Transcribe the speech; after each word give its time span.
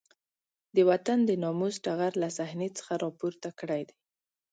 د 0.75 0.77
وطن 0.89 1.19
د 1.25 1.31
ناموس 1.43 1.75
ټغر 1.85 2.13
له 2.23 2.29
صحنې 2.37 2.69
څخه 2.77 2.93
راپورته 3.03 3.49
کړی 3.59 3.81
دی. 3.89 3.95